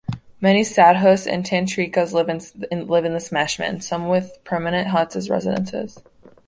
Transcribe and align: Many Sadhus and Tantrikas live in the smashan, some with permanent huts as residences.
Many 0.41 0.63
Sadhus 0.63 1.27
and 1.27 1.45
Tantrikas 1.45 2.11
live 2.11 2.27
in 3.05 3.13
the 3.13 3.19
smashan, 3.19 3.83
some 3.83 4.07
with 4.07 4.39
permanent 4.43 4.87
huts 4.87 5.15
as 5.15 5.29
residences. 5.29 5.99